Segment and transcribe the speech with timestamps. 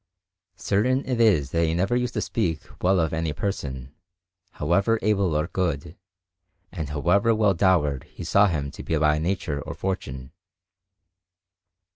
[0.55, 3.93] Certain it is that he never used to speak well of any person,
[4.53, 5.95] however able or good,
[6.71, 10.31] and however well dowered he saw him to be by Nature or Fortune.